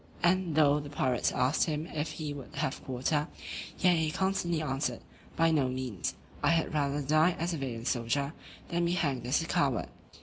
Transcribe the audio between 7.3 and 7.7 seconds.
as a